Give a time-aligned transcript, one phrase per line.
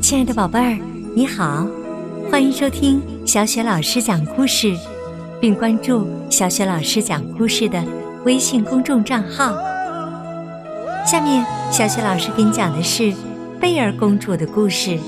[0.00, 0.78] 亲爱的宝贝儿，
[1.14, 1.66] 你好，
[2.30, 4.74] 欢迎收听小雪老师讲故事，
[5.40, 7.82] 并关注小雪老师讲故事的
[8.24, 9.54] 微信公众账号。
[11.04, 13.12] 下面，小雪老师给你讲的是
[13.60, 14.98] 贝尔公主的故事，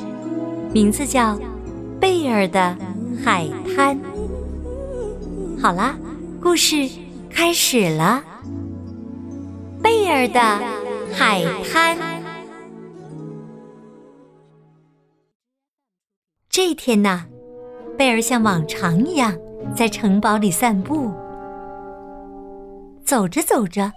[0.72, 1.34] 名字叫
[2.00, 2.76] 《贝尔的
[3.24, 3.96] 海滩》。
[5.62, 5.94] 好啦，
[6.42, 6.88] 故事
[7.30, 8.22] 开始了，
[9.82, 10.40] 《贝尔的
[11.12, 11.96] 海滩》。
[16.62, 17.24] 这天呐，
[17.96, 19.34] 贝尔像往常一样
[19.74, 21.10] 在城堡里散步。
[23.02, 23.90] 走着走着，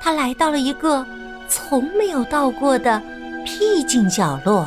[0.00, 1.06] 他来到了一个
[1.46, 3.02] 从没有到过的
[3.44, 4.66] 僻静角落。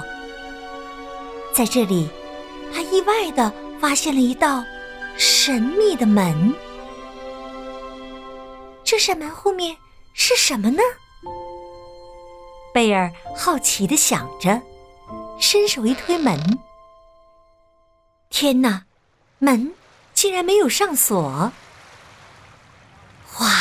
[1.55, 2.07] 在这里，
[2.71, 4.63] 他意外的发现了一道
[5.17, 6.53] 神秘的门。
[8.83, 9.75] 这扇门后面
[10.13, 10.83] 是什么呢？
[12.75, 14.61] 贝尔好奇的想着，
[15.39, 16.39] 伸手一推门。
[18.29, 18.83] 天哪，
[19.39, 19.73] 门
[20.13, 21.51] 竟然没有上锁！
[23.25, 23.51] 哗，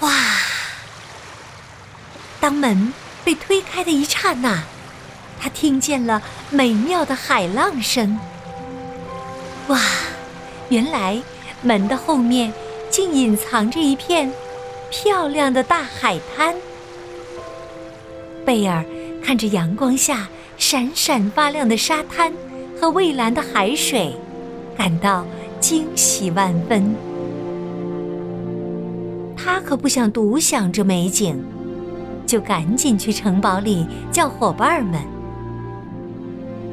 [0.00, 0.12] 哗！
[2.40, 2.92] 当门
[3.24, 4.62] 被推开的一刹那，
[5.40, 8.18] 他听见了美妙的海浪声。
[9.68, 9.80] 哇，
[10.68, 11.22] 原来
[11.62, 12.52] 门的后面
[12.90, 14.32] 竟隐藏着一片
[14.90, 16.54] 漂亮的大海滩。
[18.44, 18.84] 贝尔
[19.24, 22.32] 看着阳光下闪闪发亮的沙滩。
[22.78, 24.14] 和蔚蓝的海水，
[24.76, 25.26] 感到
[25.58, 26.94] 惊喜万分。
[29.36, 31.42] 他可不想独享这美景，
[32.26, 35.00] 就赶紧去城堡里叫伙伴们。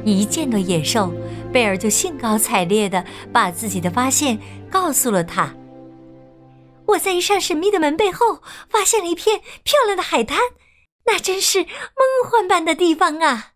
[0.04, 1.12] 一见到野兽，
[1.52, 4.38] 贝尔就兴高采烈的把自己的发现
[4.70, 5.54] 告诉了他。
[6.86, 10.38] 我在一扇神秘的门背后发现了一片漂亮的海滩，
[11.06, 13.52] 那真是梦幻般的地方啊！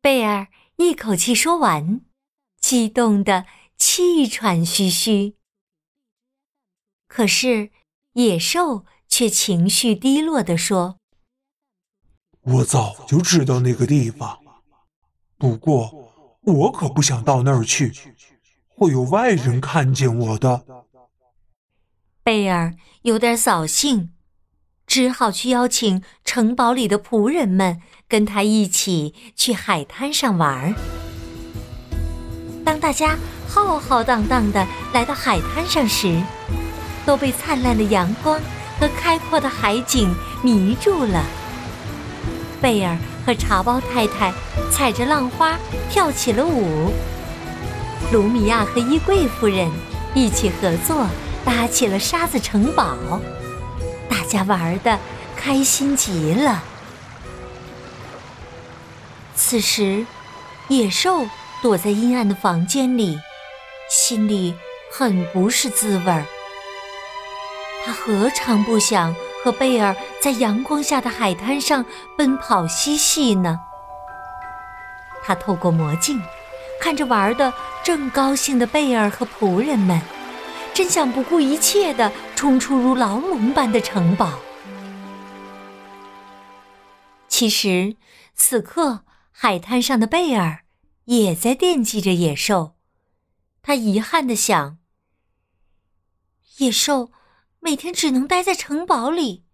[0.00, 0.46] 贝尔。
[0.76, 2.02] 一口气说完，
[2.60, 3.46] 激动的
[3.78, 5.34] 气喘吁吁。
[7.08, 7.70] 可是
[8.12, 10.98] 野兽却情绪低落的说
[12.42, 14.38] ：“我早就知道那个地方，
[15.38, 16.12] 不过
[16.42, 17.92] 我可不想到那儿去，
[18.68, 20.66] 会有外人看见我的。”
[22.22, 24.15] 贝尔有点扫兴。
[24.86, 30.74] 只好去邀请城堡里的仆人们跟他一起去海滩上玩儿。
[32.64, 33.16] 当大家
[33.48, 36.20] 浩浩荡荡的来到海滩上时，
[37.04, 38.40] 都被灿烂的阳光
[38.78, 41.24] 和开阔的海景迷住了。
[42.60, 44.32] 贝尔和茶包太太
[44.72, 45.58] 踩着浪花
[45.90, 46.90] 跳起了舞，
[48.12, 49.70] 卢米亚和衣柜夫人
[50.14, 51.06] 一起合作
[51.44, 52.96] 搭起了沙子城堡。
[54.26, 54.98] 家玩的
[55.36, 56.62] 开心极了。
[59.34, 60.04] 此时，
[60.68, 61.26] 野兽
[61.62, 63.18] 躲在阴暗的房间里，
[63.88, 64.54] 心里
[64.92, 66.24] 很不是滋味儿。
[67.84, 69.14] 他何尝不想
[69.44, 71.84] 和贝尔在阳光下的海滩上
[72.18, 73.60] 奔跑嬉戏呢？
[75.24, 76.20] 他透过魔镜，
[76.80, 77.52] 看着玩的
[77.84, 80.00] 正高兴的贝尔和仆人们。
[80.74, 84.38] 真想不顾一切的冲出如牢笼般的城堡。
[87.26, 87.96] 其实，
[88.34, 90.64] 此刻海滩上的贝尔
[91.06, 92.76] 也在惦记着野兽。
[93.62, 94.78] 他遗憾的想：
[96.58, 97.10] 野兽
[97.58, 99.44] 每天只能待在城堡里，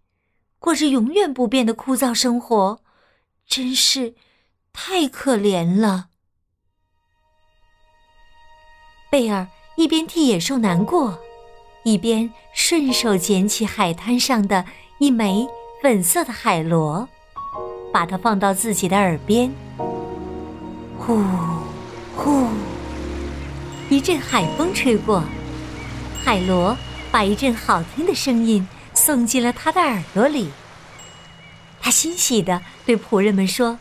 [0.59, 2.83] 过着永远不变的枯燥生活，
[3.47, 4.13] 真是
[4.73, 6.09] 太可怜了。
[9.09, 9.47] 贝尔。
[9.75, 11.19] 一边替野兽难过，
[11.83, 14.65] 一边顺手捡起海滩上的
[14.99, 15.45] 一枚
[15.81, 17.07] 粉色的海螺，
[17.91, 19.51] 把它放到自己的耳边。
[20.97, 21.21] 呼，
[22.15, 22.47] 呼，
[23.89, 25.21] 一阵海风吹过，
[26.23, 26.77] 海螺
[27.11, 30.49] 把一阵好听的声音送进了他的耳朵里。
[31.81, 33.77] 他欣喜地对仆人们说：“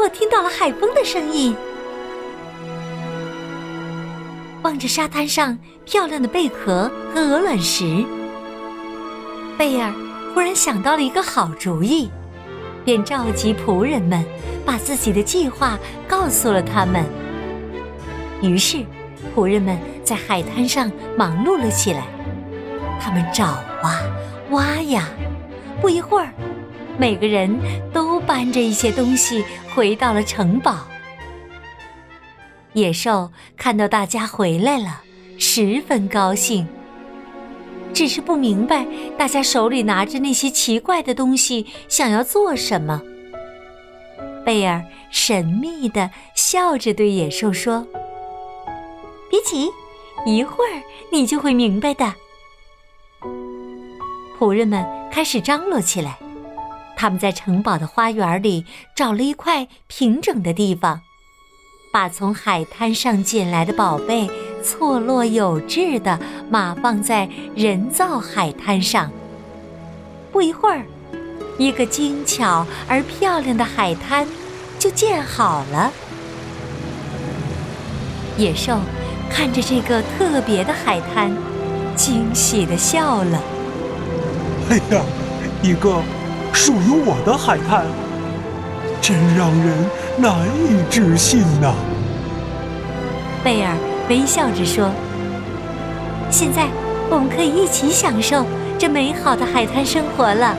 [0.00, 1.54] 我听到了海风的声音。”
[4.66, 8.04] 望着沙滩上漂亮的贝壳和鹅卵石，
[9.56, 9.94] 贝尔
[10.34, 12.10] 忽然想到了一个好主意，
[12.84, 14.24] 便召集仆人们，
[14.64, 15.78] 把自己的计划
[16.08, 17.04] 告诉了他们。
[18.42, 18.78] 于是，
[19.36, 22.02] 仆人们在海滩上忙碌了起来，
[23.00, 24.02] 他们找啊
[24.50, 25.08] 挖呀，
[25.80, 26.32] 不一会儿，
[26.98, 27.56] 每个人
[27.92, 30.88] 都搬着一些东西回到了城堡。
[32.76, 35.00] 野兽看到大家回来了，
[35.38, 36.68] 十分高兴。
[37.94, 38.86] 只是不明白
[39.16, 43.00] 大家手里拿着那些奇怪的东西想要做什么。
[44.44, 47.86] 贝尔神秘地笑着对野兽说
[49.30, 49.70] ：“别急，
[50.26, 52.12] 一会儿你就会明白的。”
[54.38, 56.18] 仆人们开始张罗起来，
[56.94, 61.00] 他们在城堡的花园里找了一块平整的地方，
[61.96, 64.28] 把从海滩上捡来的宝贝
[64.62, 66.20] 错落有致地
[66.50, 69.10] 码放在人造海滩上。
[70.30, 70.84] 不一会儿，
[71.56, 74.28] 一个精巧而漂亮的海滩
[74.78, 75.90] 就建好了。
[78.36, 78.76] 野兽
[79.30, 81.34] 看着这个特别的海滩，
[81.94, 83.42] 惊喜地笑了。
[84.68, 85.02] 哎呀，
[85.62, 86.02] 一个
[86.52, 87.86] 属于我的海滩，
[89.00, 91.74] 真让人难以置信呐！
[93.44, 93.76] 贝尔
[94.08, 94.90] 微笑着说
[96.30, 96.68] ：“现在
[97.08, 98.44] 我们可以一起享受
[98.78, 100.56] 这美好的海滩生活了。”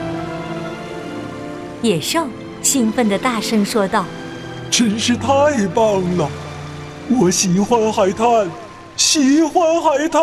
[1.82, 2.26] 野兽
[2.62, 4.04] 兴奋地大声说道
[4.70, 6.28] ：“真是太棒了！
[7.20, 8.50] 我喜欢海滩，
[8.96, 10.22] 喜欢海滩。”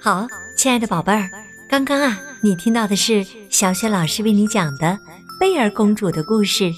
[0.00, 0.26] 好，
[0.58, 1.30] 亲爱的宝贝儿，
[1.68, 4.98] 刚刚啊，你听到的是小雪老师为你讲的
[5.38, 6.72] 贝尔公主的故事，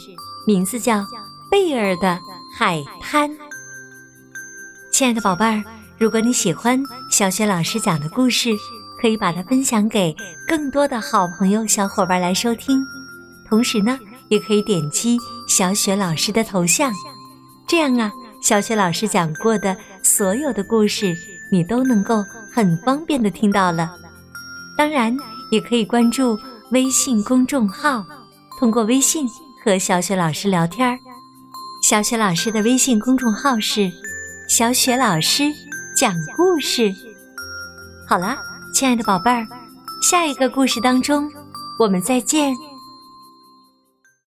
[0.46, 0.98] 名字叫
[1.50, 2.20] 《贝尔的
[2.54, 3.30] 海滩》。
[4.92, 5.64] 亲爱的宝贝儿，
[5.96, 6.78] 如果你喜欢
[7.10, 8.50] 小雪老师讲的故事，
[9.00, 10.14] 可以把它分享给
[10.46, 12.84] 更多的好朋友、小伙伴来收听。
[13.48, 13.98] 同时呢，
[14.28, 15.16] 也可以点击
[15.48, 16.92] 小雪老师的头像，
[17.66, 18.12] 这样啊，
[18.42, 21.16] 小雪老师讲过的所有的故事。
[21.52, 23.90] 你都能够很方便的听到了，
[24.76, 25.16] 当然
[25.50, 26.38] 也可以关注
[26.72, 28.04] 微信公众号，
[28.58, 29.26] 通过微信
[29.64, 30.98] 和小雪老师聊天。
[31.82, 33.90] 小雪老师的微信公众号是
[34.48, 35.44] “小雪老师
[35.96, 36.92] 讲故事”。
[38.06, 38.36] 好了，
[38.74, 39.46] 亲爱的宝贝儿，
[40.02, 41.30] 下一个故事当中，
[41.78, 42.54] 我们再见。